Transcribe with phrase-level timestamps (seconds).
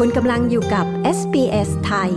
[0.00, 0.86] คุณกำลังอยู่กับ
[1.18, 2.10] SBS ไทย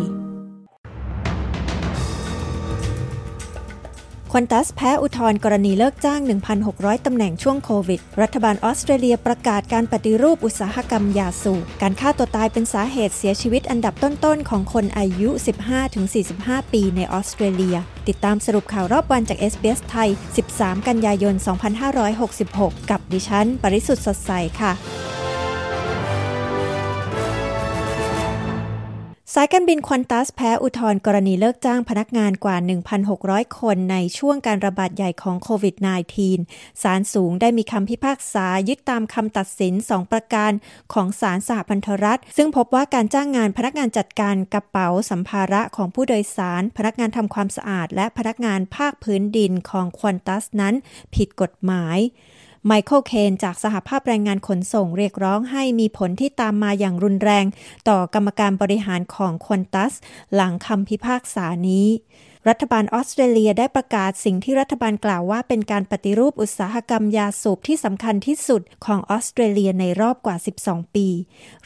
[4.31, 6.21] ควนตัสแพ้อุทธรกรณีเลิกจ้าง
[6.63, 15.29] 1,600 ตำแหน่งช่วงโควิด รัฐบาลออสเตรเลียประกาศการปฏิรูปอุตสาหกรรมยาสูบ การฆ่าตัวตายเป็นสาเหตุเสียชีวิตอันดับต้น ๆ ของคนอายุ
[16.01, 20.09] 15-45 ปีในออสเตรเลีย ติดตามสรุปข่าวรอบวันจาก SBS ไทย
[20.47, 21.35] 13 กันยายน
[22.11, 24.31] 2566 กับดิฉัน ปริสุทธ์สดใส
[24.61, 24.73] ค่ะ
[29.39, 32.57] สายการบินควันตัสแพ้อุทธรณ์กรณีเลิกจ้างพนักงานกว่า
[33.07, 35.75] 1,600 คนในช่วงการระบาดใหญ่ของโควิด
[36.27, 40.51] -19 ศาลสูงได้มีคำพิพากษายึดตามคำตัดสิน 2 ประการ
[40.93, 50.75] ของศาลสหพันธรัฐ ซึ่งพบว่าการจ้างงานพนักงานจัดการกระเป๋าสัมภาระของผู้โดยสาร พนักงานทำความสะอาด และพนักงานภาคพื้นดินของควันตัสนั้น
[51.15, 51.99] ผิดกฎหมาย
[52.69, 57.45] ไมเคิลเคนจากสหภาพแรงงานขนส่งเรียกร้องให้มีผลที่ตามมาอย่างรุนแรง
[57.89, 59.93] ต่อกรรมการบริหารของแควนตัส
[60.33, 61.87] หลังคำพิพากษานี้
[62.47, 70.35] รัฐบาลออสเตรเลียได้ประกาศสิ่งที่รัฐบาลกล่าวว่าเป็นการปฏิรูปอุตสาหกรรมยาสูบที่สำคัญที่สุดของออสเตรเลียในรอบกว่า
[70.65, 71.07] 12 ปี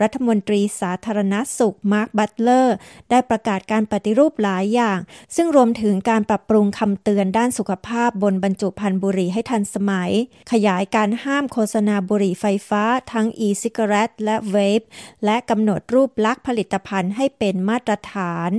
[0.01, 2.75] รัฐมนตรีสาธารณสุขมาร์คบัตเลอร์
[3.09, 4.99] ได้ประกาศการปฏิรูปหลายอย่าง
[5.35, 10.11] ซึ่งรวมถึงการปรับปรุงคำเตือนด้านสุขภาพบนบรรจุภัณฑ์บุหรี่ให้ทันสมัย
[10.51, 14.85] ขยายการห้ามโฆษณาบุหรี่ไฟฟ้า ทั้ง e-cigarette และ vape
[15.25, 18.51] และกำหนดรูปลักษณ์ผลิตภัณฑ์ให้เป็นมาตรฐาน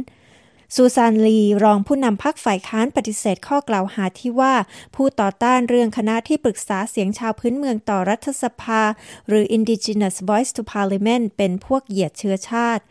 [0.76, 4.54] ซูซานลีรองผู้นำพักฝ่ายค้านปฏิเสธข้อกล่าวหาที่ว่า
[4.94, 8.82] ผู้ต่อต้านเรื่องคณะที่ปรึกษาเสียงชาวพื้นเมืองต่อรัฐสภา
[9.28, 12.82] หรือ Indigenous Voice to Parliament เป็นพวกเหยียดเชื้อชาติ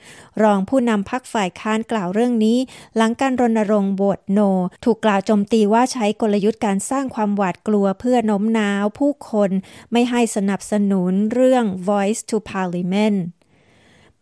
[0.43, 2.57] รองผู้นำพักฝ่ายค้านกล่าวเรื่องนี้
[2.97, 4.39] หลังการรณรงค์โหวตโน
[4.85, 9.49] ถูกกล่าวโจมตีว่าใช้กลยุทธ์การสร้างความหวาดกลัวเพื่อโน้มน้าวผู้คน
[9.91, 13.19] ไม่ให้สนับสนุนเรื่อง Voice to Parliament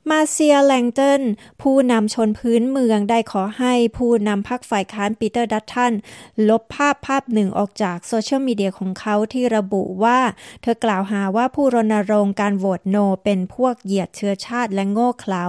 [0.10, 1.22] มาเซียแลงเตน
[1.62, 5.94] ผู้นำชนพื้นเมืองได้ขอให้ผู้นำพักฝ่ายค้านปีเตอร์ดัตทัน
[6.50, 10.19] ลบภาพภาพหนึ่งออกจากโซเชียลมีเดียของเขาที่ระบุว่า
[10.62, 15.46] เธอกล่าวหาว่าผู้รณรงค์การโหวตโน เป็นพวกเหยียดเชื้อชาติและโง่เขลา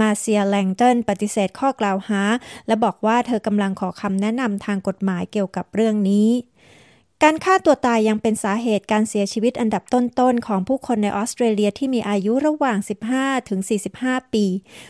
[0.00, 2.22] มาเซียแลงเตนปฏิเสธข้อกล่าวหา
[2.66, 6.28] และบอกว่าเธอกำลังขอคำแนะนำทางกฎหมายเกี่ยวกับเรื่องนี้
[7.24, 12.78] การฆ่าตัวตายยังเป็นสาเหตุการเสียชีวิตอันดับต้นๆ ของผู้คนในออสเตรเลียที่มีอายุระหว่าง
[13.14, 13.60] 15 ถึง
[13.96, 14.44] 45 ปี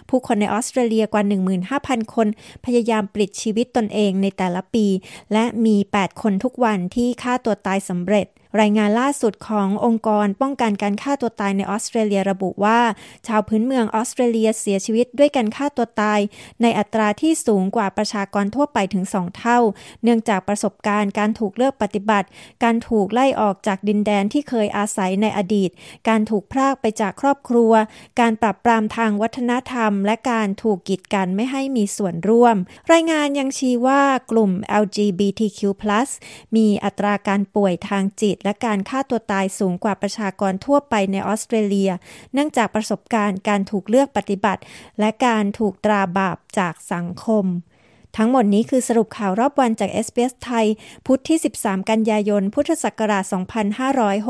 [0.08, 1.22] ผู้คนในออสเตรเลียกว่า
[1.68, 2.28] 15,000 คน
[2.64, 4.86] พยายามปลิดชีวิตตนเองในแต่ละปี
[5.32, 8.26] และมี 8 คนทุกวันที่ฆ่าตัวตายสำเร็จ
[8.60, 12.80] รายงานล่าสุดขององค์กรป้องกันการฆ่าตัวตายในออสเตรเลียระบุว่า
[13.26, 16.20] ชาวพื้นเมืองออสเตรเลียเสียชีวิตด้วยการฆ่าตัวตาย
[16.62, 19.58] ในอัตราที่สูงกว่าประชากรทั่วไปถึงสองเท่า
[20.02, 22.28] เนื่องจากประสบการณ์การถูกเลือกปฏิบัติ
[22.64, 25.70] การถูกไล่ออกจากดินแดนที่เคยอาศัยในอดีต
[26.08, 27.72] การถูกพรากไปจากครอบครัว
[28.20, 32.56] การปรับปรามทางวัฒนธรรม และการถูกกีดกันไม่ให้มีส่วนร่วม
[32.92, 34.52] รายงานยังชี้ว่ากลุ่ม
[34.82, 35.60] LGBTQ+
[36.56, 41.90] มีอัตราการป่วยทางจิตและการฆ่าตัวตายสูงกว่าประชากรทั่วไปในออสเตรเลีย
[42.32, 44.62] เนื่องจากประสบการณ์การถูกเลือกปฏิบัติ
[45.00, 47.46] และการถูกตราบาปจากสังคม
[48.16, 50.66] ทั้งหมดนี้คือสรุปข่าวรอบวันจาก s อ s ไทย
[51.06, 53.24] พุธที่ 13 กันยายน พุทธศักราช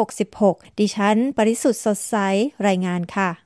[0.07, 2.17] 2566 ดิฉัน ปริสุทธ์สดใส
[2.67, 3.46] รายงานค่ะ